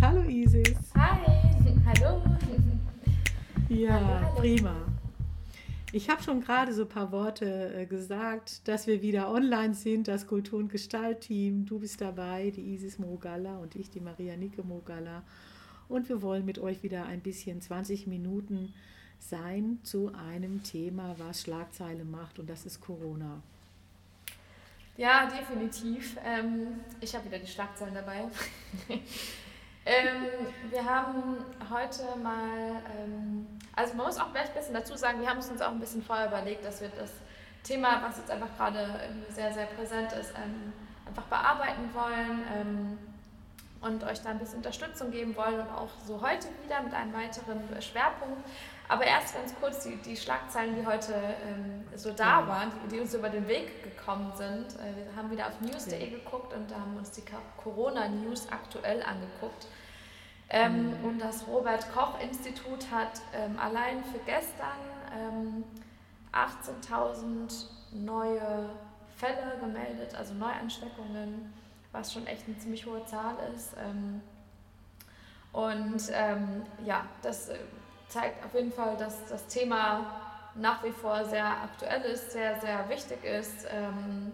[0.00, 0.74] Hallo Isis.
[0.96, 1.18] Hi,
[1.86, 2.22] hallo.
[3.68, 4.40] Ja, Hallo, hallo.
[4.40, 4.76] prima.
[5.92, 10.08] Ich habe schon gerade so ein paar Worte äh, gesagt, dass wir wieder online sind,
[10.08, 11.66] das Kultur- und Gestaltteam.
[11.66, 15.22] Du bist dabei, die Isis Mogalla und ich, die Maria Nicke Mogalla.
[15.88, 18.74] Und wir wollen mit euch wieder ein bisschen 20 Minuten
[19.18, 23.42] sein zu einem Thema, was Schlagzeile macht, und das ist Corona.
[24.96, 26.16] Ja, definitiv.
[26.24, 28.28] Ähm, ich habe wieder die Schlagzeilen dabei.
[29.86, 30.26] ähm,
[30.70, 35.28] wir haben heute mal, ähm, also man muss auch gleich ein bisschen dazu sagen, wir
[35.28, 37.10] haben es uns auch ein bisschen vorher überlegt, dass wir das
[37.64, 40.72] Thema, was jetzt einfach gerade sehr, sehr präsent ist, ähm,
[41.06, 42.98] einfach bearbeiten wollen ähm,
[43.80, 47.12] und euch da ein bisschen Unterstützung geben wollen und auch so heute wieder mit einem
[47.12, 48.46] weiteren Schwerpunkt.
[48.88, 53.00] Aber erst ganz kurz die, die Schlagzeilen, die heute ähm, so da waren, die, die
[53.00, 54.66] uns über den Weg gekommen sind.
[54.78, 57.22] Äh, wir haben wieder auf news.de geguckt und da haben uns die
[57.62, 59.66] Corona-News aktuell angeguckt.
[60.50, 61.04] Ähm, Mhm.
[61.04, 64.78] Und das Robert-Koch-Institut hat ähm, allein für gestern
[65.18, 65.64] ähm,
[66.32, 68.70] 18.000 neue
[69.16, 71.52] Fälle gemeldet, also Neuansteckungen,
[71.92, 73.74] was schon echt eine ziemlich hohe Zahl ist.
[73.78, 74.20] Ähm,
[75.52, 77.58] und ähm, ja, das äh,
[78.08, 80.20] zeigt auf jeden Fall, dass das Thema
[80.56, 83.66] nach wie vor sehr aktuell ist, sehr, sehr wichtig ist.
[83.70, 84.32] Ähm,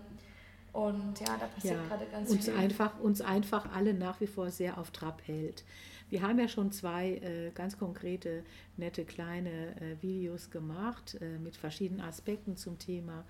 [0.72, 2.56] und ja, da passiert Ja, gerade ganz uns viel.
[2.56, 5.64] einfach, uns einfach alle nach wie vor sehr auf Trab hält.
[6.10, 8.42] Wir haben ja schon zwei äh, ganz konkrete,
[8.76, 13.24] nette kleine äh, Videos gemacht äh, mit verschiedenen Aspekten zum Thema,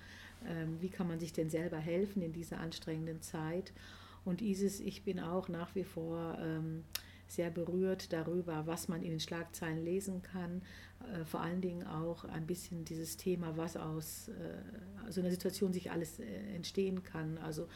[0.46, 3.72] ähm, wie kann man sich denn selber helfen in dieser anstrengenden Zeit.
[4.24, 6.84] Und Isis, ich bin auch nach wie vor ähm,
[7.30, 10.62] sehr berührt darüber, was man in den Schlagzeilen lesen kann.
[11.14, 15.72] Äh, vor allen Dingen auch ein bisschen dieses Thema, was aus äh, so einer Situation
[15.72, 16.24] sich alles äh,
[16.54, 17.38] entstehen kann.
[17.44, 17.68] Also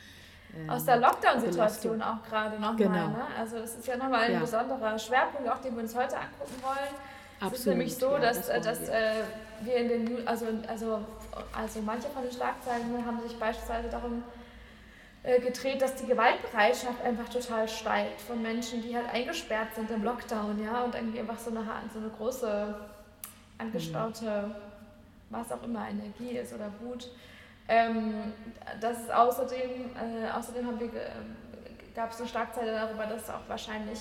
[0.57, 2.77] ähm, Aus der Lockdown-Situation auch gerade nochmal.
[2.77, 3.09] Genau.
[3.09, 3.27] Ne?
[3.39, 4.41] Also das ist ja nochmal ein Ja.
[4.41, 6.95] besonderer Schwerpunkt, auch den wir uns heute angucken wollen.
[7.41, 8.95] Es ist Absolut, nämlich so, ja, dass, das dass wir.
[8.95, 9.23] äh,
[9.63, 11.01] wir in den, also, also,
[11.53, 14.23] also manche von den Schlagzeilen haben sich beispielsweise darum
[15.25, 20.63] gedreht, dass die Gewaltbereitschaft einfach total steigt von Menschen, die halt eingesperrt sind im Lockdown,
[20.63, 22.75] ja, und irgendwie einfach so eine, so eine große
[23.57, 24.55] angestaute,
[25.31, 27.09] was auch immer, Energie ist oder Wut.
[27.69, 28.33] Ähm,
[28.81, 30.91] das außerdem, äh, außerdem haben wir,
[31.95, 34.01] gab es eine Schlagzeile darüber, dass es auch wahrscheinlich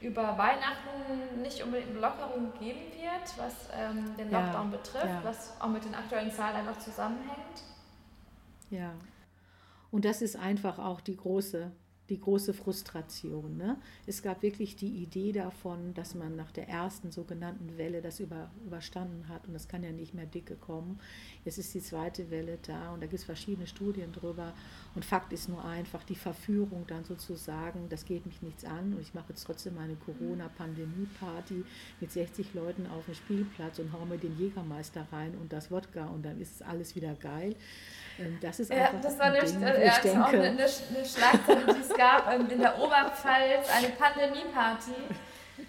[0.00, 5.20] über Weihnachten nicht unbedingt eine Lockerung geben wird, was ähm, den Ja, Lockdown betrifft, ja.
[5.24, 7.62] was auch mit den aktuellen Zahlen einfach zusammenhängt.
[8.70, 8.90] Ja.
[9.90, 11.72] Und das ist einfach auch die große,
[12.08, 13.56] die große Frustration.
[13.56, 13.76] Ne?
[14.06, 18.50] Es gab wirklich die Idee davon, dass man nach der ersten sogenannten Welle das über,
[18.64, 20.98] überstanden hat und das kann ja nicht mehr dicke kommen.
[21.44, 24.52] Jetzt ist die zweite Welle da und da gibt es verschiedene Studien drüber.
[24.94, 29.00] Und Fakt ist nur einfach die Verführung dann sozusagen, das geht mich nichts an und
[29.00, 31.64] ich mache jetzt trotzdem meine Corona-Pandemie-Party
[32.00, 36.06] mit 60 Leuten auf dem Spielplatz und hau mir den Jägermeister rein und das Wodka
[36.06, 37.54] und dann ist alles wieder geil.
[38.18, 40.26] Ähm, Das ist Ja, einfach das war ein nämlich Ding, ja, ich das ist auch
[40.28, 44.92] eine, denke, eine, eine Schlagzeile, die es gab ähm, in der Oberpfalz, eine Pandemie-Party,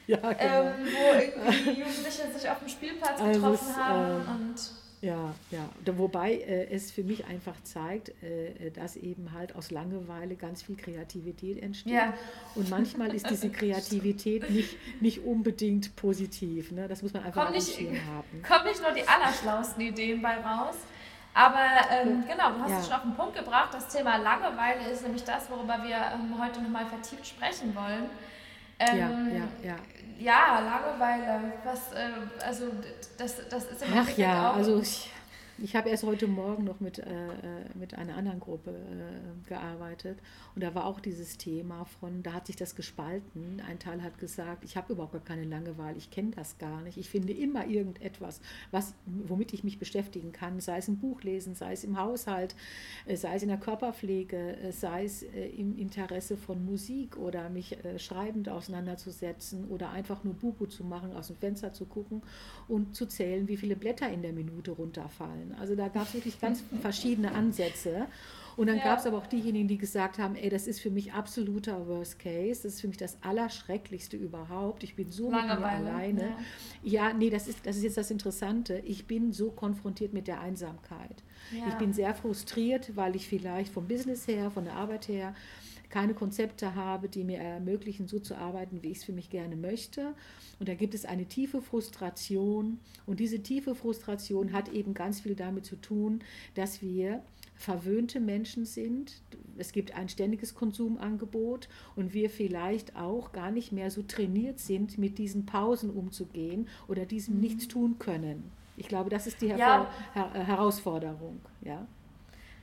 [0.08, 0.34] ja, genau.
[0.42, 4.06] ähm, wo irgendwie Jugendliche sich auf dem Spielplatz Also getroffen es, haben.
[4.06, 4.56] ähm, und
[5.02, 5.70] Ja, ja.
[5.98, 10.76] Wobei äh, es für mich einfach zeigt, äh, dass eben halt aus Langeweile ganz viel
[10.76, 11.94] Kreativität entsteht.
[11.94, 12.14] Ja.
[12.56, 16.72] Und manchmal ist diese Kreativität nicht, nicht unbedingt positiv.
[16.72, 16.88] Ne?
[16.88, 18.44] Das muss man einfach dem nicht- haben.
[18.48, 20.76] kommen nicht nur die allerschlausten Ideen bei raus.
[21.40, 22.78] Aber ähm, genau, du hast Ja.
[22.80, 23.70] es schon auf den Punkt gebracht.
[23.72, 28.10] Das Thema Langeweile ist nämlich das, worüber wir ähm, heute nochmal vertieft sprechen wollen.
[28.82, 29.76] Ja, Ähm, ja, ja.
[30.20, 31.54] Ja, Langeweile.
[31.64, 32.10] Was, äh,
[32.46, 32.66] also
[33.18, 34.56] das, das ist im Ach ja, auch.
[34.58, 35.10] also ich,
[35.62, 37.32] ich habe erst heute Morgen noch mit, äh, äh,
[37.78, 40.20] mit einer anderen Gruppe äh, gearbeitet
[40.56, 43.62] und da war auch dieses Thema von, da hat sich das gespalten.
[43.68, 46.98] Ein Teil hat gesagt, ich habe überhaupt gar keine Langeweile, ich kenne das gar nicht.
[46.98, 48.42] Ich finde immer irgendetwas,
[48.72, 52.56] was, womit ich mich beschäftigen kann, sei es ein Buch lesen, sei es im Haushalt,
[53.06, 57.78] äh, sei es in der Körperpflege, äh, sei es im Interesse von Musik oder mich
[57.98, 62.22] schreibend auseinanderzusetzen oder einfach nur Bubu zu machen, aus dem Fenster zu gucken
[62.68, 65.49] und zu zählen, wie viele Blätter in der Minute runterfallen.
[65.60, 68.08] Also da gab es wirklich ganz verschiedene Ansätze.
[68.60, 68.84] Und dann ja.
[68.84, 72.20] gab es aber auch diejenigen, die gesagt haben, ey, das ist für mich absoluter Worst
[72.20, 74.84] Case, das ist für mich das Allerschrecklichste überhaupt.
[74.84, 76.34] Ich bin so mit mir alleine.
[76.84, 77.08] Ja.
[77.08, 78.80] ja, nee, das ist, das ist jetzt das Interessante.
[78.86, 81.24] Ich bin so konfrontiert mit der Einsamkeit.
[81.58, 81.70] Ja.
[81.70, 85.34] Ich bin sehr frustriert, weil ich vielleicht vom Business her, von der Arbeit her,
[85.90, 89.56] keine Konzepte habe, die mir ermöglichen, so zu arbeiten, wie ich es für mich gerne
[89.56, 90.14] möchte.
[90.60, 92.80] Und da gibt es eine tiefe Frustration.
[93.06, 96.22] Und diese tiefe Frustration hat eben ganz viel damit zu tun,
[96.54, 97.24] dass wir
[97.56, 99.22] verwöhnte Menschen sind.
[99.58, 104.98] Es gibt ein ständiges Konsumangebot und wir vielleicht auch gar nicht mehr so trainiert sind,
[104.98, 107.42] mit diesen Pausen umzugehen oder diesem mhm.
[107.42, 108.52] nichts tun können.
[108.78, 109.92] Ich glaube, das ist die Her ja.
[110.14, 111.42] Her Herausforderung.
[111.62, 111.86] Ja.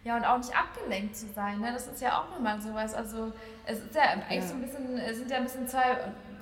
[0.06, 1.58] Ja, und auch nicht abgelenkt zu sein.
[1.58, 1.72] Ne?
[1.72, 2.94] Das ist ja auch nochmal sowas.
[2.94, 3.32] Also
[3.64, 4.42] es ist ja eigentlich ja.
[4.42, 5.82] so ein bisschen, es sind ja ein bisschen zwei,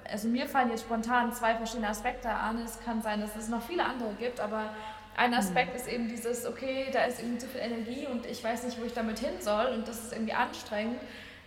[0.07, 2.61] also mir fallen jetzt spontan zwei verschiedene Aspekte an.
[2.63, 4.69] Es kann sein, dass es noch viele andere gibt, aber
[5.17, 5.39] ein mhm.
[5.39, 5.77] Aspekt mhm.
[5.77, 8.85] ist eben dieses, okay, da ist irgendwie zu viel Energie und ich weiß nicht, wo
[8.85, 11.01] ich damit hin soll und das ist irgendwie anstrengend.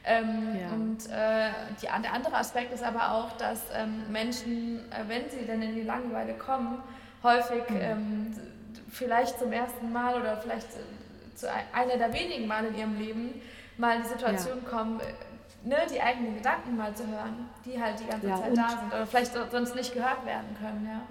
[0.03, 0.69] Ähm, ja.
[0.73, 5.45] Und äh, die, der andere Aspekt ist aber auch, dass ähm, Menschen, äh, wenn sie
[5.45, 6.81] dann in die Langeweile kommen,
[7.21, 7.77] häufig mhm.
[7.79, 8.33] ähm,
[8.89, 10.67] vielleicht zum ersten Mal oder vielleicht
[11.37, 13.41] zu einer der wenigen Mal in ihrem Leben
[13.77, 14.69] mal in die Situation ja.
[14.69, 14.99] kommen,
[15.63, 18.87] ne, die eigenen Gedanken mal zu hören, die halt die ganze ja, Zeit da sind
[18.87, 21.01] oder vielleicht sonst nicht gehört werden können, ja.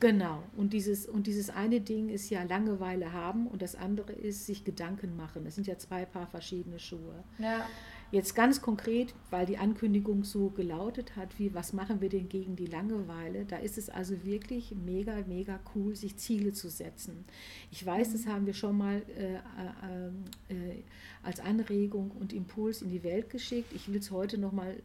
[0.00, 4.46] Genau, und dieses, und dieses eine Ding ist ja Langeweile haben und das andere ist
[4.46, 5.44] sich Gedanken machen.
[5.44, 7.22] Das sind ja zwei Paar verschiedene Schuhe.
[7.38, 7.66] Ja.
[8.12, 12.56] Jetzt ganz konkret, weil die Ankündigung so gelautet hat, wie was machen wir denn gegen
[12.56, 17.24] die Langeweile, da ist es also wirklich mega, mega cool, sich Ziele zu setzen.
[17.70, 20.82] Ich weiß, das haben wir schon mal äh, äh, äh,
[21.22, 23.72] als Anregung und Impuls in die Welt geschickt.
[23.72, 24.76] Ich will es heute nochmal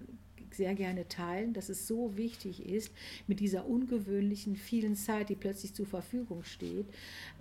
[0.52, 2.94] sehr gerne teilen, dass es so wichtig ist,
[3.28, 6.86] mit dieser ungewöhnlichen vielen Zeit, die plötzlich zur Verfügung steht,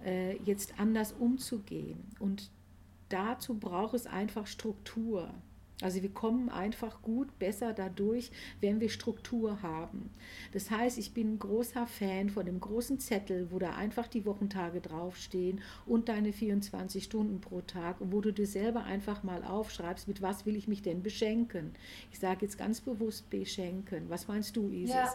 [0.05, 1.99] äh, jetzt anders umzugehen.
[2.19, 2.51] Und
[3.09, 5.33] dazu braucht es einfach Struktur.
[5.83, 8.31] Also wir kommen einfach gut, besser dadurch,
[8.63, 10.11] wenn wir Struktur haben.
[10.53, 14.25] Das heißt, ich bin ein großer Fan von dem großen Zettel, wo da einfach die
[14.25, 19.45] Wochentage draufstehen und deine 24 Stunden pro Tag und wo du dir selber einfach mal
[19.45, 21.73] aufschreibst, mit was will ich mich denn beschenken.
[22.11, 24.09] Ich sage jetzt ganz bewusst beschenken.
[24.09, 24.95] Was meinst du, Isis?
[24.95, 25.15] Ja.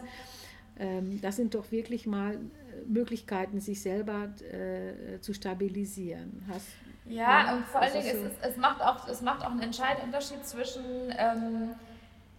[0.78, 2.38] Ähm, das sind doch wirklich mal äh,
[2.86, 6.42] Möglichkeiten, sich selber äh, zu stabilisieren.
[6.48, 6.68] Hast,
[7.12, 8.26] ja, ja, und vor allen Dingen, so.
[8.26, 11.74] es, es, macht auch, es macht auch einen entscheidenden Unterschied zwischen ähm,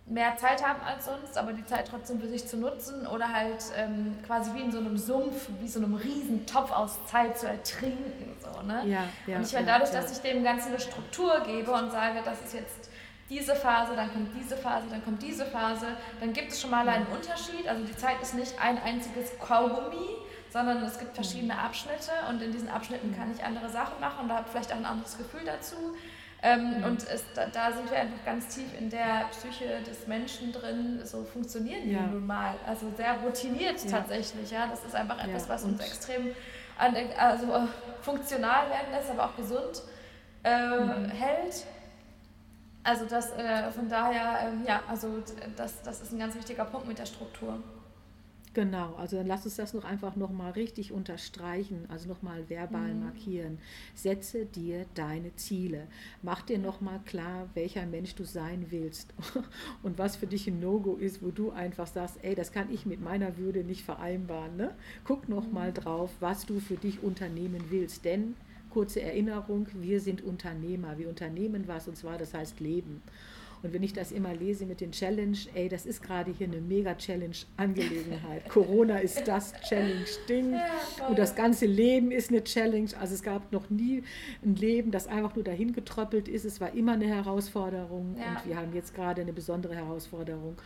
[0.06, 3.64] mehr Zeit haben als sonst, aber die Zeit trotzdem für sich zu nutzen oder halt
[3.78, 7.48] ähm, quasi wie in so einem Sumpf, wie so einem riesen Topf aus Zeit zu
[7.48, 8.36] ertrinken.
[8.42, 8.84] So, ne?
[8.86, 11.92] ja, ja, und ich meine, dadurch, ja, dass ich dem Ganzen eine Struktur gebe und
[11.92, 12.90] sage, das ist jetzt
[13.30, 15.88] diese Phase, dann kommt diese Phase, dann kommt diese Phase,
[16.20, 17.68] dann gibt es schon mal einen Unterschied.
[17.68, 20.18] Also die Zeit ist nicht ein einziges Kaugummi,
[20.53, 24.29] sondern es gibt verschiedene Abschnitte und in diesen Abschnitten kann ich andere Sachen machen und
[24.29, 25.75] da habe vielleicht auch ein anderes Gefühl dazu.
[26.44, 26.83] Ähm, mhm.
[26.83, 31.00] Und es, da, da, sind wir einfach ganz tief in der Psyche des Menschen drin.
[31.05, 32.01] So funktionieren ja.
[32.01, 32.53] nun mal.
[32.67, 33.91] Also sehr routiniert ja.
[33.91, 34.51] tatsächlich.
[34.51, 36.35] Ja, das ist einfach etwas, was uns extrem
[36.77, 37.67] an, also
[38.01, 39.81] funktional werden lässt, aber auch gesund
[40.44, 41.09] äh, mhm.
[41.09, 41.65] hält.
[42.83, 45.23] Also das äh, von daher, äh, ja, also
[45.55, 47.57] das, das ist ein ganz wichtiger Punkt mit der Struktur.
[48.53, 53.00] Genau, also dann lass uns das noch einfach nochmal richtig unterstreichen, also nochmal verbal mhm.
[53.00, 53.57] markieren.
[53.95, 55.88] Setze dir deine Ziele.
[56.21, 59.11] Mach dir nochmal klar, welcher Mensch du sein willst
[59.83, 62.86] und was für dich ein No-Go ist, wo du einfach sagst, ey, das kann ich
[62.86, 64.55] mit meiner Würde nicht vereinbaren.
[64.55, 64.75] Ne?
[65.03, 65.75] Guck nochmal mhm.
[65.75, 68.36] drauf, was du für dich unternehmen willst, denn
[68.69, 73.01] kurze Erinnerung, wir sind Unternehmer, wir unternehmen was und zwar das heißt Leben.
[73.63, 76.60] Und wenn ich das immer lese mit den Challenge, ey, das ist gerade hier eine
[76.60, 78.50] Mega-Challenge-Angelegenheit.
[78.50, 80.55] Corona ist das Challenge-Ding
[81.08, 82.89] und das ganze Leben ist eine Challenge.
[83.00, 84.03] Also es gab noch nie
[84.43, 86.43] ein Leben, das einfach nur dahin getröppelt ist.
[86.43, 88.38] Es war immer eine Herausforderung ja.
[88.38, 90.58] und wir haben jetzt gerade eine besondere Herausforderung.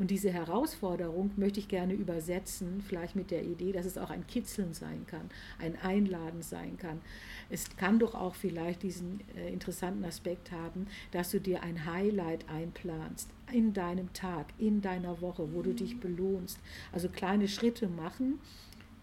[0.00, 4.26] Und diese Herausforderung möchte ich gerne übersetzen, vielleicht mit der Idee, dass es auch ein
[4.26, 5.28] Kitzeln sein kann,
[5.58, 7.02] ein Einladen sein kann.
[7.50, 12.48] Es kann doch auch vielleicht diesen äh, interessanten Aspekt haben, dass du dir ein Highlight
[12.48, 16.00] einplanst in deinem Tag, in deiner Woche, wo du dich mhm.
[16.00, 16.58] belohnst.
[16.92, 18.40] Also kleine Schritte machen,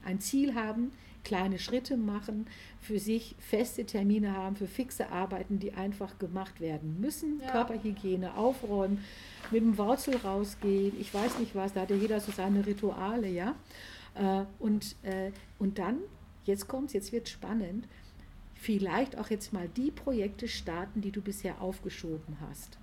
[0.03, 0.93] ein Ziel haben,
[1.27, 2.47] kleine Schritte machen,
[2.79, 7.41] für sich feste Termine haben, für fixe Arbeiten, die einfach gemacht werden müssen.
[7.41, 7.51] Ja.
[7.51, 9.03] Körperhygiene, aufräumen,
[9.51, 13.27] mit dem Wurzel rausgehen, ich weiß nicht was, da hat ja jeder so seine Rituale,
[13.27, 13.55] ja.
[14.15, 15.97] Äh, und, äh, und dann,
[16.45, 17.89] jetzt kommt es, jetzt wird spannend,
[18.55, 22.77] vielleicht auch jetzt mal die Projekte starten, die du bisher aufgeschoben hast.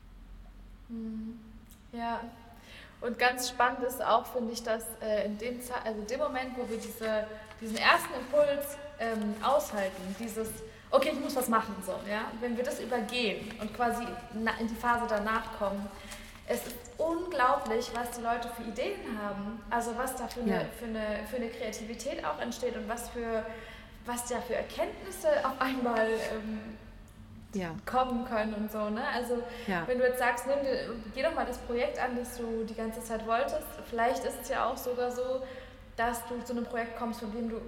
[0.90, 1.38] Mhm.
[1.92, 2.20] Ja,
[3.04, 6.68] und ganz spannend ist auch, finde ich, dass äh, in dem, also dem Moment, wo
[6.68, 7.26] wir diese,
[7.60, 10.48] diesen ersten Impuls ähm, aushalten, dieses
[10.90, 12.30] okay, ich muss was machen, so, ja.
[12.40, 15.88] Wenn wir das übergehen und quasi in die Phase danach kommen,
[16.46, 19.60] es ist unglaublich, was die Leute für Ideen haben.
[19.70, 20.60] Also was da für eine, ja.
[20.78, 23.44] für eine, für eine Kreativität auch entsteht und was für
[24.06, 26.76] was da für Erkenntnisse auf einmal ähm,
[27.54, 27.70] ja.
[27.86, 28.90] kommen können und so.
[28.90, 29.02] Ne?
[29.14, 29.82] Also ja.
[29.86, 32.74] wenn du jetzt sagst, nimm dir, geh doch mal das Projekt an, das du die
[32.74, 35.42] ganze Zeit wolltest, vielleicht ist es ja auch sogar so,
[35.96, 37.60] dass du zu einem Projekt kommst, von dem du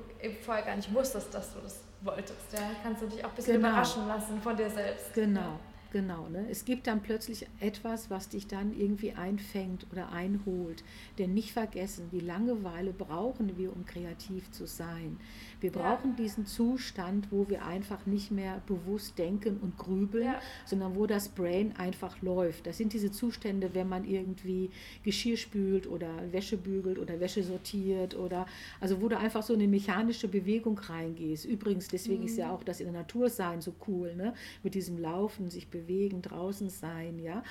[0.44, 2.52] vorher gar nicht wusstest, dass du das wolltest.
[2.52, 2.60] Ja?
[2.82, 3.68] Kannst du dich auch ein bisschen genau.
[3.68, 5.14] überraschen lassen von dir selbst.
[5.14, 5.58] Genau.
[5.92, 6.46] Genau, ne?
[6.50, 10.82] es gibt dann plötzlich etwas, was dich dann irgendwie einfängt oder einholt.
[11.18, 15.18] Denn nicht vergessen, die Langeweile brauchen wir, um kreativ zu sein.
[15.60, 16.16] Wir brauchen ja.
[16.16, 20.40] diesen Zustand, wo wir einfach nicht mehr bewusst denken und grübeln, ja.
[20.64, 22.66] sondern wo das Brain einfach läuft.
[22.66, 24.70] Das sind diese Zustände, wenn man irgendwie
[25.02, 28.46] Geschirr spült oder Wäsche bügelt oder Wäsche sortiert oder
[28.80, 31.44] also wo du einfach so eine mechanische Bewegung reingehst.
[31.44, 32.26] Übrigens, deswegen mhm.
[32.26, 32.52] ist ja mhm.
[32.52, 34.34] auch das in der Natur sein so cool, ne?
[34.62, 35.75] mit diesem Laufen, sich bewegen,
[36.22, 37.42] draußen sein, ja.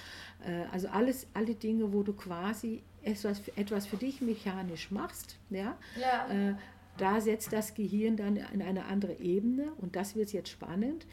[0.45, 5.77] Äh, also alles, alle Dinge, wo du quasi etwas, etwas für dich mechanisch machst, ja.
[5.99, 6.49] ja.
[6.49, 6.55] Äh,
[6.97, 11.05] da setzt das Gehirn dann in eine andere Ebene und das wird jetzt spannend.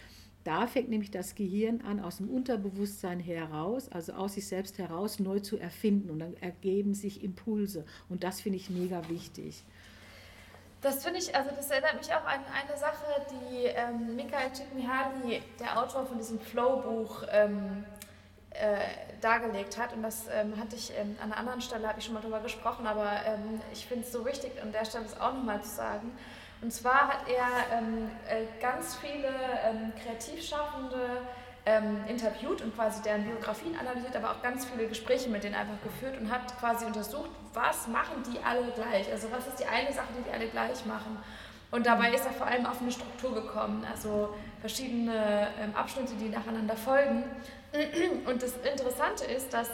[0.45, 5.21] Da fängt nämlich das Gehirn an, aus dem Unterbewusstsein heraus, also aus sich selbst heraus,
[5.21, 6.11] neu zu erfinden.
[6.11, 7.85] Und dann ergeben sich Impulse.
[8.09, 9.63] Und das finde ich mega wichtig.
[10.83, 15.41] Das finde ich, also das erinnert mich auch an eine Sache, die ähm, Mikhail Csikszentmihalyi,
[15.61, 17.85] der Autor von diesem Flow-Buch, ähm,
[18.51, 18.79] äh,
[19.21, 19.93] dargelegt hat.
[19.93, 22.41] Und das ähm, hatte ich ähm, an einer anderen Stelle, habe ich schon mal darüber
[22.41, 25.71] gesprochen, aber ähm, ich finde es so wichtig, an der Stelle es auch nochmal zu
[25.71, 26.13] sagen.
[26.61, 29.29] Und zwar hat er ähm, äh, ganz viele
[29.65, 31.23] ähm, Kreativschaffende
[31.65, 35.81] ähm, interviewt und quasi deren Biografien analysiert, aber auch ganz viele Gespräche mit denen einfach
[35.83, 39.11] geführt und hat quasi untersucht, was machen die alle gleich?
[39.11, 41.19] Also was ist die eine Sache, die die alle gleich machen?
[41.71, 46.29] Und dabei ist er vor allem auf eine Struktur gekommen, also verschiedene ähm, Abschnitte, die
[46.29, 47.25] nacheinander folgen.
[48.27, 49.71] Und das Interessante ist, dass,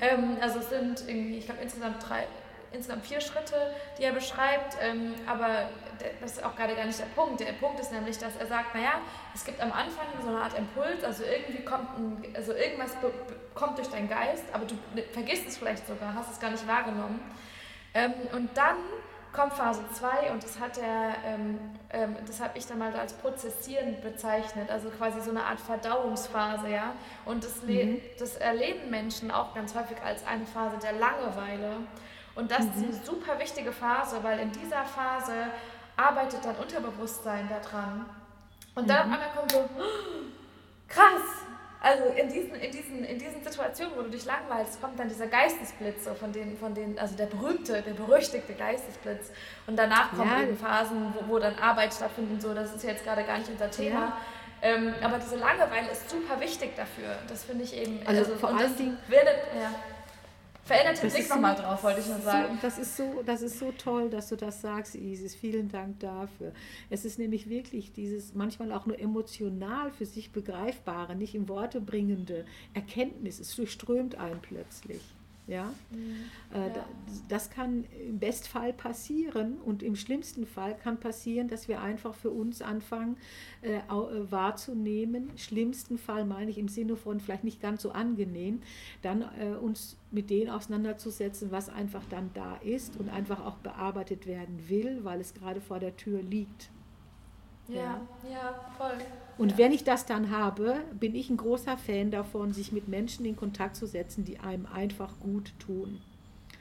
[0.00, 2.28] ähm, also es sind irgendwie, ich glaube insgesamt drei,
[2.72, 5.68] insgesamt vier Schritte, die er beschreibt, ähm, aber
[6.20, 7.40] das ist auch gerade gar nicht der Punkt.
[7.40, 9.00] Der Punkt ist nämlich, dass er sagt, naja,
[9.34, 12.92] es gibt am Anfang so eine Art Impuls, also irgendwie kommt ein, also irgendwas
[13.54, 14.74] kommt durch deinen Geist, aber du
[15.12, 17.20] vergisst es vielleicht sogar, hast es gar nicht wahrgenommen.
[17.94, 18.76] Ähm, und dann
[19.32, 21.58] kommt Phase 2 und das hat er, ähm,
[21.90, 26.68] ähm, das habe ich dann mal als Prozessieren bezeichnet, also quasi so eine Art Verdauungsphase,
[26.68, 26.94] ja.
[27.24, 28.00] Und das, mhm.
[28.18, 31.76] das erleben Menschen auch ganz häufig als eine Phase der Langeweile.
[32.40, 32.68] Und das mhm.
[32.68, 33.04] ist eine mhm.
[33.04, 35.34] super wichtige Phase, weil in dieser Phase
[35.96, 38.06] arbeitet dein Unterbewusstsein daran.
[38.74, 39.14] Und dann mhm.
[39.14, 39.68] auf einmal kommt so,
[40.88, 41.44] krass,
[41.82, 45.26] also in diesen, in, diesen, in diesen Situationen, wo du dich langweilst, kommt dann dieser
[45.26, 49.30] Geistesblitz, so von denen, von denen, also der berühmte, der berüchtigte Geistesblitz.
[49.66, 50.42] Und danach kommen ja.
[50.42, 53.50] eben Phasen, wo, wo dann Arbeit stattfindet und so, das ist jetzt gerade gar nicht
[53.50, 54.00] unser Thema.
[54.00, 54.16] Ja.
[54.62, 57.16] Ähm, aber diese Langeweile ist super wichtig dafür.
[57.28, 58.00] Das finde ich eben.
[58.06, 58.98] Also, also vor allen Dingen.
[59.58, 59.74] ja.
[60.64, 62.54] Veränderte Blick nochmal so, drauf, wollte ich nur sagen.
[62.54, 65.34] So, das, ist so, das ist so toll, dass du das sagst, Isis.
[65.34, 66.52] Vielen Dank dafür.
[66.90, 71.80] Es ist nämlich wirklich dieses manchmal auch nur emotional für sich begreifbare, nicht in Worte
[71.80, 73.40] bringende Erkenntnis.
[73.40, 75.00] Es durchströmt einen plötzlich.
[75.50, 75.74] Ja?
[75.90, 76.14] Mhm.
[76.54, 76.84] Äh, ja.
[77.28, 82.30] Das kann im Bestfall passieren und im schlimmsten Fall kann passieren, dass wir einfach für
[82.30, 83.16] uns anfangen
[83.62, 83.80] äh, äh,
[84.30, 85.30] wahrzunehmen.
[85.36, 88.62] Schlimmsten Fall meine ich im Sinne von vielleicht nicht ganz so angenehm,
[89.02, 94.26] dann äh, uns mit denen auseinanderzusetzen, was einfach dann da ist und einfach auch bearbeitet
[94.26, 96.70] werden will, weil es gerade vor der Tür liegt.
[97.68, 98.98] Ja, ja, voll.
[99.40, 99.58] Und ja.
[99.58, 103.36] wenn ich das dann habe, bin ich ein großer Fan davon, sich mit Menschen in
[103.36, 106.02] Kontakt zu setzen, die einem einfach gut tun.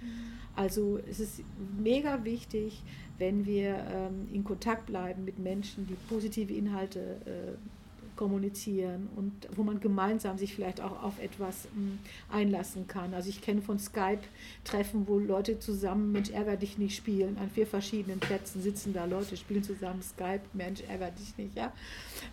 [0.01, 0.07] Mhm.
[0.55, 1.41] Also es ist
[1.77, 2.81] mega wichtig,
[3.17, 7.78] wenn wir ähm, in Kontakt bleiben mit Menschen, die positive Inhalte äh,
[8.19, 11.99] kommunizieren und wo man gemeinsam sich vielleicht auch auf etwas hm,
[12.29, 13.13] einlassen kann.
[13.13, 17.37] Also ich kenne von Skype-Treffen, wo Leute zusammen Mensch ärger dich nicht spielen.
[17.37, 21.71] An vier verschiedenen Plätzen sitzen da Leute, spielen zusammen Skype, Mensch ärger dich nicht, ja.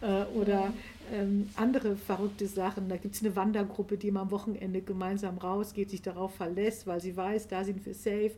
[0.00, 0.73] Äh, oder
[1.12, 2.88] ähm, andere verrückte Sachen.
[2.88, 7.00] Da gibt es eine Wandergruppe, die immer am Wochenende gemeinsam rausgeht, sich darauf verlässt, weil
[7.00, 8.33] sie weiß, da sind wir safe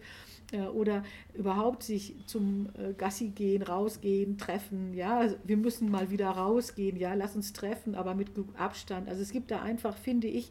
[0.68, 1.02] oder
[1.34, 4.94] überhaupt sich zum äh, Gassi gehen, rausgehen, treffen.
[4.94, 6.96] Ja, also wir müssen mal wieder rausgehen.
[6.96, 9.08] Ja, lass uns treffen, aber mit Abstand.
[9.08, 10.50] Also es gibt da einfach, finde ich,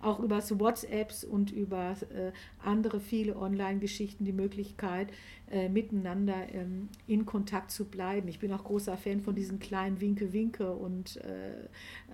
[0.00, 5.08] auch über WhatsApps und über äh, andere viele Online-Geschichten die Möglichkeit,
[5.50, 8.28] äh, miteinander ähm, in Kontakt zu bleiben.
[8.28, 11.68] Ich bin auch großer Fan von diesen kleinen Winke-Winke und äh,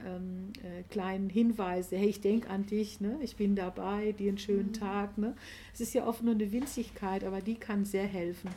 [0.07, 1.97] ähm, äh, kleinen Hinweise.
[1.97, 3.19] Hey, ich denke an dich, ne?
[3.23, 4.75] ich bin dabei, dir einen schönen mhm.
[4.75, 5.19] Tag.
[5.19, 5.35] Ne?
[5.73, 8.51] Es ist ja oft nur eine Winzigkeit, aber die kann sehr helfen.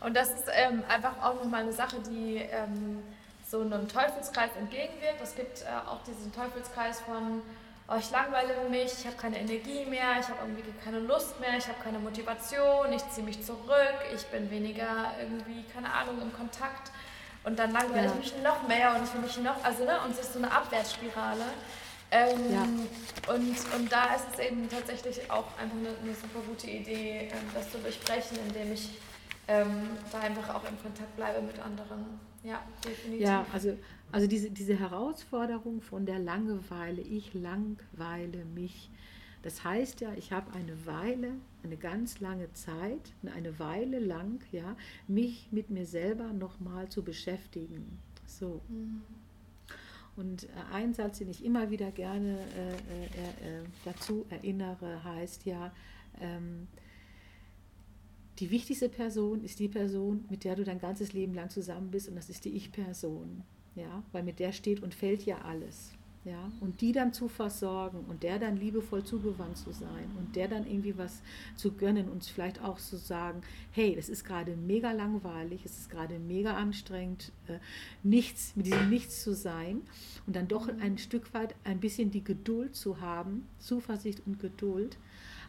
[0.00, 2.98] Und das ist ähm, einfach auch nochmal eine Sache, die ähm,
[3.46, 5.20] so einem Teufelskreis entgegenwirkt.
[5.22, 7.42] Es gibt äh, auch diesen Teufelskreis von,
[7.88, 11.56] oh, ich langweile mich, ich habe keine Energie mehr, ich habe irgendwie keine Lust mehr,
[11.58, 16.32] ich habe keine Motivation, ich ziehe mich zurück, ich bin weniger irgendwie, keine Ahnung, im
[16.32, 16.90] Kontakt.
[17.44, 18.12] Und dann langweile ja.
[18.12, 20.38] ich mich noch mehr und ich will mich noch, also ne, und es ist so
[20.38, 21.44] eine Abwärtsspirale.
[22.10, 22.62] Ähm, ja.
[23.34, 27.50] und, und da ist es eben tatsächlich auch einfach eine, eine super gute Idee, ähm,
[27.52, 28.90] das zu durchbrechen, indem ich
[29.48, 32.20] ähm, da einfach auch in Kontakt bleibe mit anderen.
[32.42, 33.26] Ja, definitiv.
[33.26, 33.76] Ja, also,
[34.14, 38.88] also diese, diese Herausforderung von der Langeweile, ich langweile mich.
[39.42, 41.32] Das heißt ja, ich habe eine Weile,
[41.64, 44.76] eine ganz lange Zeit, eine Weile lang, ja,
[45.08, 47.98] mich mit mir selber nochmal zu beschäftigen.
[48.24, 48.60] So.
[48.68, 49.02] Mhm.
[50.14, 55.44] Und äh, ein Satz, den ich immer wieder gerne äh, äh, äh, dazu erinnere, heißt
[55.44, 55.74] ja,
[56.20, 56.68] ähm,
[58.38, 62.08] die wichtigste Person ist die Person, mit der du dein ganzes Leben lang zusammen bist
[62.08, 63.42] und das ist die Ich-Person.
[63.74, 65.92] Ja, weil mit der steht und fällt ja alles.
[66.24, 70.48] Ja, und die dann zu versorgen und der dann liebevoll zugewandt zu sein und der
[70.48, 71.20] dann irgendwie was
[71.54, 75.90] zu gönnen und vielleicht auch zu sagen, hey, es ist gerade mega langweilig, es ist
[75.90, 77.58] gerade mega anstrengend, äh,
[78.02, 79.82] nichts, mit diesem Nichts zu sein
[80.26, 84.96] und dann doch ein Stück weit ein bisschen die Geduld zu haben, Zuversicht und Geduld,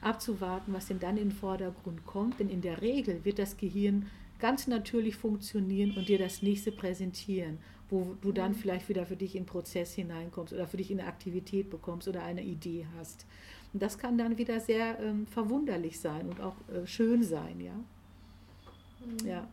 [0.02, 2.40] abzuwarten, was denn dann in den Vordergrund kommt.
[2.40, 4.08] Denn in der Regel wird das Gehirn
[4.40, 7.58] ganz natürlich funktionieren und dir das nächste präsentieren,
[7.90, 8.56] wo du dann mhm.
[8.56, 12.08] vielleicht wieder für dich in den Prozess hineinkommst oder für dich in eine Aktivität bekommst
[12.08, 13.26] oder eine Idee hast.
[13.74, 17.74] Und das kann dann wieder sehr ähm, verwunderlich sein und auch äh, schön sein, ja.
[17.74, 19.28] Mhm.
[19.28, 19.48] Ja,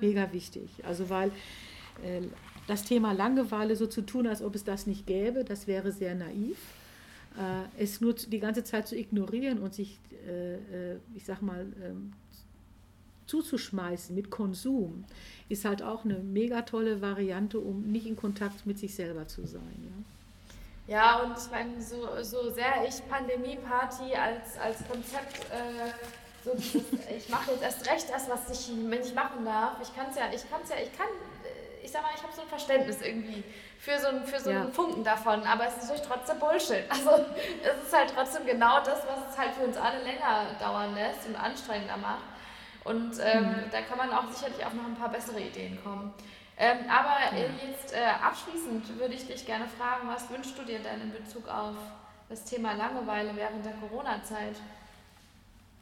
[0.00, 0.68] mega wichtig.
[0.84, 1.30] Also weil
[2.04, 2.22] äh,
[2.66, 6.14] das Thema Langeweile so zu tun, als ob es das nicht gäbe, das wäre sehr
[6.14, 6.58] naiv
[7.36, 10.54] äh, es nur die ganze Zeit zu ignorieren und sich, äh,
[10.92, 12.12] äh, ich sag mal, ähm,
[13.32, 15.06] zuzuschmeißen mit Konsum,
[15.48, 19.46] ist halt auch eine mega tolle Variante, um nicht in Kontakt mit sich selber zu
[19.46, 20.04] sein.
[20.86, 25.90] Ja, ja und ich meine, so, so sehr ich Pandemie-Party als, als Konzept, äh,
[26.44, 26.82] so dieses,
[27.16, 29.76] ich mache jetzt erst recht das, was ich nicht machen darf.
[29.80, 31.08] Ich kann es ja, ich kann es ja, ich kann,
[31.82, 33.42] ich sag mal, ich habe so ein Verständnis irgendwie
[33.78, 34.70] für so, einen, für so einen ja.
[34.70, 35.42] Funken davon.
[35.44, 36.84] Aber es ist natürlich trotzdem Bullshit.
[36.90, 37.24] Also
[37.62, 41.26] es ist halt trotzdem genau das, was es halt für uns alle länger dauern lässt
[41.26, 42.31] und anstrengender macht.
[42.84, 43.54] Und ähm, mhm.
[43.70, 46.12] da kann man auch sicherlich auch noch ein paar bessere Ideen kommen.
[46.58, 50.80] Ähm, aber äh, jetzt äh, abschließend würde ich dich gerne fragen, was wünschst du dir
[50.80, 51.74] denn in Bezug auf
[52.28, 54.56] das Thema Langeweile während der Corona-Zeit?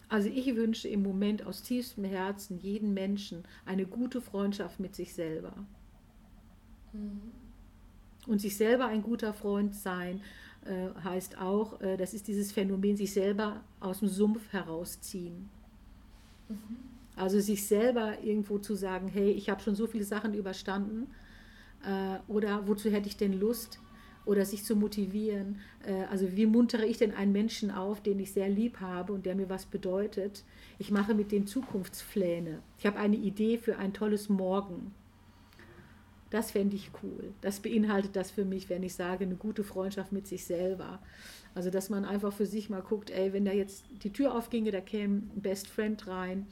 [0.08, 5.14] Also ich wünsche im Moment aus tiefstem Herzen jeden Menschen eine gute Freundschaft mit sich
[5.14, 5.52] selber.
[6.92, 7.32] Mhm.
[8.26, 10.20] Und sich selber ein guter Freund sein
[10.64, 15.48] äh, heißt auch, äh, das ist dieses Phänomen, sich selber aus dem Sumpf herausziehen.
[16.48, 16.89] Mhm.
[17.20, 21.06] Also sich selber irgendwo zu sagen, hey, ich habe schon so viele Sachen überstanden
[21.84, 23.78] äh, oder wozu hätte ich denn Lust?
[24.26, 25.60] Oder sich zu motivieren.
[25.84, 29.26] Äh, also wie muntere ich denn einen Menschen auf, den ich sehr lieb habe und
[29.26, 30.44] der mir was bedeutet?
[30.78, 32.62] Ich mache mit dem Zukunftspläne.
[32.78, 34.94] Ich habe eine Idee für ein tolles Morgen.
[36.30, 37.34] Das fände ich cool.
[37.42, 41.00] Das beinhaltet das für mich, wenn ich sage, eine gute Freundschaft mit sich selber.
[41.54, 44.70] Also, dass man einfach für sich mal guckt, ey, wenn da jetzt die Tür aufginge,
[44.70, 46.46] da käme ein Best Friend rein,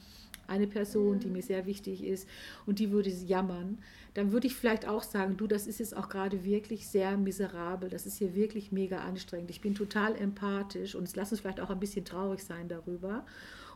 [0.49, 2.27] eine Person, die mir sehr wichtig ist
[2.65, 3.77] und die würde jammern,
[4.13, 7.89] dann würde ich vielleicht auch sagen, du, das ist jetzt auch gerade wirklich sehr miserabel,
[7.89, 9.51] das ist hier wirklich mega anstrengend.
[9.51, 13.25] Ich bin total empathisch und lass uns vielleicht auch ein bisschen traurig sein darüber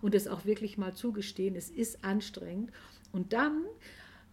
[0.02, 2.72] und es auch wirklich mal zugestehen, es ist anstrengend.
[3.12, 3.64] Und dann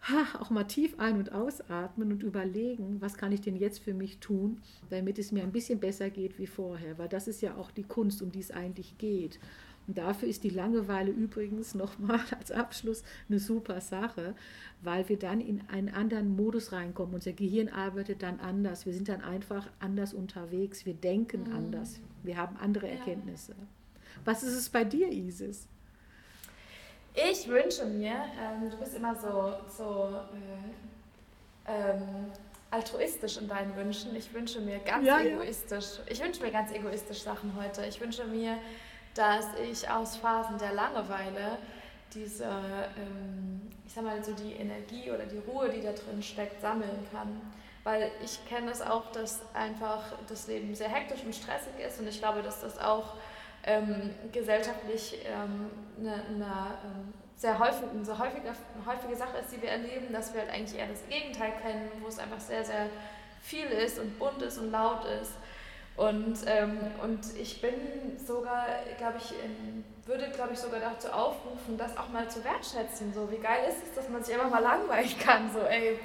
[0.01, 3.93] ha, auch mal tief ein- und ausatmen und überlegen, was kann ich denn jetzt für
[3.93, 6.97] mich tun, damit es mir ein bisschen besser geht wie vorher.
[6.97, 9.39] Weil das ist ja auch die Kunst, um die es eigentlich geht.
[9.91, 14.35] Und dafür ist die Langeweile übrigens nochmal als Abschluss eine super Sache,
[14.81, 17.13] weil wir dann in einen anderen Modus reinkommen.
[17.13, 18.85] Unser Gehirn arbeitet dann anders.
[18.85, 20.85] Wir sind dann einfach anders unterwegs.
[20.85, 21.55] Wir denken mhm.
[21.57, 21.99] anders.
[22.23, 23.53] Wir haben andere Erkenntnisse.
[24.23, 25.67] Was ist es bei dir, Isis?
[27.13, 30.21] Ich wünsche mir, ähm, du bist immer so, so
[31.67, 32.31] äh, ähm,
[32.69, 34.15] altruistisch in deinen Wünschen.
[34.15, 35.97] Ich wünsche mir ganz ja, egoistisch.
[35.97, 36.11] Ja.
[36.13, 37.85] Ich wünsche mir ganz egoistisch Sachen heute.
[37.85, 38.57] Ich wünsche mir,
[39.13, 41.57] dass ich aus Phasen der Langeweile
[42.13, 46.61] diese, ähm, ich sag mal, so die Energie oder die Ruhe, die da drin steckt,
[46.61, 47.41] sammeln kann.
[47.83, 52.07] Weil ich kenne es auch, dass einfach das Leben sehr hektisch und stressig ist und
[52.07, 53.15] ich glaube, dass das auch
[53.63, 55.69] ähm, gesellschaftlich ähm,
[55.99, 58.53] eine, eine ähm, sehr häufig, eine so häufige,
[58.85, 62.07] häufige Sache ist, die wir erleben, dass wir halt eigentlich eher das Gegenteil kennen, wo
[62.07, 62.87] es einfach sehr, sehr
[63.41, 65.33] viel ist und bunt ist und laut ist.
[66.01, 67.73] Und, ähm, und ich bin
[68.17, 68.65] sogar,
[68.97, 73.13] glaube ich, in, würde, glaube ich, sogar dazu aufrufen, das auch mal zu wertschätzen.
[73.13, 75.51] So, wie geil ist es, dass man sich einfach mal langweilen kann.
[75.53, 75.99] So, ey,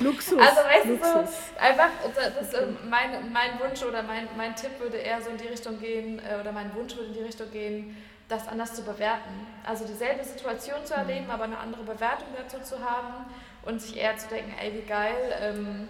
[0.00, 0.38] Luxus.
[0.38, 1.12] Also weißt Luxus.
[1.12, 5.22] du, so, einfach, das, das, äh, mein, mein Wunsch oder mein, mein Tipp würde eher
[5.22, 7.96] so in die Richtung gehen, äh, oder mein Wunsch würde in die Richtung gehen,
[8.28, 9.46] das anders zu bewerten.
[9.64, 11.30] Also dieselbe Situation zu erleben, Mhm.
[11.30, 13.26] aber eine andere Bewertung dazu zu haben
[13.62, 15.88] und sich eher zu denken, ey, wie geil, ähm,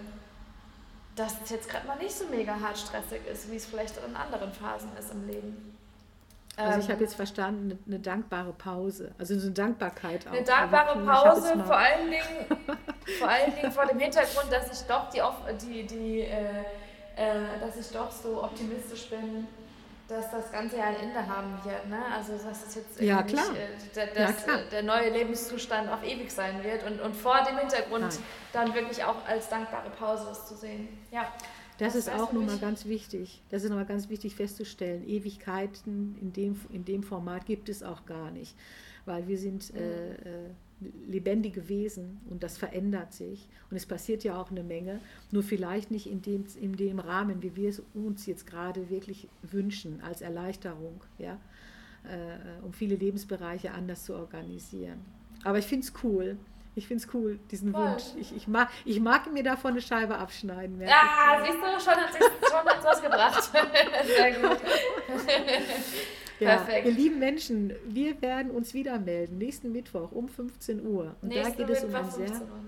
[1.15, 4.15] dass es jetzt gerade mal nicht so mega hart stressig ist, wie es vielleicht in
[4.15, 5.77] anderen Phasen ist im Leben.
[6.57, 10.31] Also ich Ähm, habe jetzt verstanden, eine, eine dankbare Pause, also so eine Dankbarkeit auch.
[10.31, 12.67] Eine dankbare jetzt Pause, vor allen, Dingen,
[13.19, 15.21] vor allen Dingen vor dem Hintergrund, dass ich doch die,
[15.65, 16.63] die, die äh,
[17.15, 19.47] äh, dass ich doch so optimistisch bin,
[20.11, 21.87] dass das Ganze ja ein Ende haben wird.
[21.89, 21.97] Ne?
[22.15, 23.49] Also dass es jetzt Ja, klar.
[23.51, 24.59] nicht, äh, der, Ja, dass, klar.
[24.61, 28.17] äh, der neue Lebenszustand auf ewig sein wird und, und vor dem Hintergrund Nein.
[28.53, 30.87] dann wirklich auch als dankbare Pause das zu sehen.
[31.11, 31.27] Ja.
[31.77, 33.41] Das, Das ist auch nochmal ganz wichtig.
[33.49, 35.03] Das ist nochmal ganz wichtig festzustellen.
[35.07, 38.55] Ewigkeiten in dem, in dem Format gibt es auch gar nicht,
[39.05, 40.49] weil wir sind äh, äh,
[41.07, 44.99] lebendige Wesen und das verändert sich und es passiert ja auch eine Menge,
[45.31, 49.27] nur vielleicht nicht in dem, in dem Rahmen, wie wir es uns jetzt gerade wirklich
[49.43, 51.39] wünschen, als Erleichterung, ja,
[52.03, 54.99] äh, um viele Lebensbereiche anders zu organisieren.
[55.43, 56.37] Aber ich finde es cool.
[56.73, 57.91] Ich finde es cool, diesen Voll.
[57.91, 58.03] Wunsch.
[58.17, 60.79] Ich, ich, mag, ich mag mir davon eine Scheibe abschneiden.
[60.79, 61.51] Ja, ich.
[61.51, 63.43] siehst du, schon hat es schon hat's was gebracht.
[64.15, 64.57] Sehr gut.
[66.41, 66.87] Ja, Perfekt.
[66.87, 71.15] ihr lieben Menschen, wir werden uns wieder melden, nächsten Mittwoch um 15 Uhr.
[71.21, 72.59] Und da Nächste geht es um ein sehr, 15 Uhr.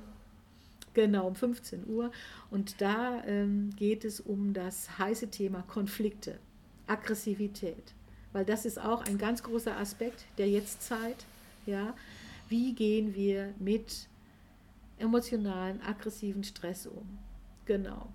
[0.94, 2.12] genau, um 15 Uhr.
[2.52, 6.40] Und da ähm, geht es um das heiße Thema Konflikte,
[6.88, 7.96] Aggressivität.
[8.32, 11.26] Weil das ist auch ein ganz großer Aspekt der Jetztzeit.
[11.66, 11.96] Ja?
[12.50, 14.08] Wie gehen wir mit
[15.00, 17.18] emotionalen, aggressiven Stress um?
[17.66, 18.10] Genau,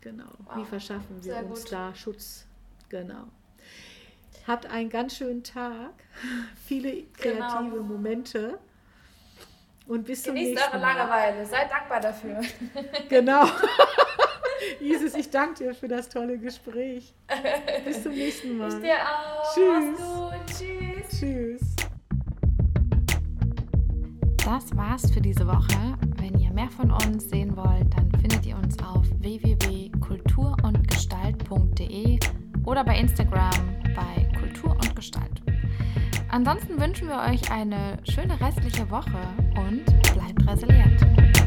[0.00, 0.30] genau.
[0.54, 1.72] Wie Wow, verschaffen wir sehr uns gut.
[1.72, 2.46] da Schutz?
[2.90, 3.24] Genau.
[4.48, 5.92] Habt einen ganz schönen Tag,
[6.66, 7.82] viele kreative Genau.
[7.82, 8.58] Momente
[9.86, 10.96] und bis zum Genießt nächsten eure Mal.
[10.96, 11.44] Langeweile.
[11.46, 12.40] Seid dankbar dafür.
[13.08, 13.44] Genau.
[14.80, 17.14] Isis, ich danke dir für das tolle Gespräch.
[17.84, 18.68] Bis zum nächsten Mal.
[18.68, 19.54] Ich dir auch.
[19.54, 19.84] Tschüss.
[19.98, 20.32] Mach's gut.
[20.58, 21.20] Tschüss.
[21.20, 21.60] Tschüss.
[24.44, 25.96] Das war's für diese Woche.
[26.16, 32.18] Wenn ihr mehr von uns sehen wollt, dann findet ihr uns auf www.kulturundgestalt.de
[32.64, 33.50] oder bei Instagram
[33.94, 34.27] bei
[34.58, 35.42] Kultur und Gestalt.
[36.30, 39.18] Ansonsten wünschen wir euch eine schöne restliche Woche
[39.56, 41.37] und bleibt resilient.